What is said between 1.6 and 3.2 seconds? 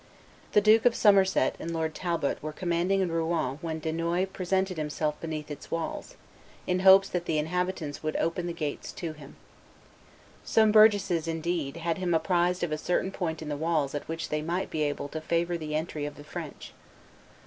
Lord Talbot were commanding in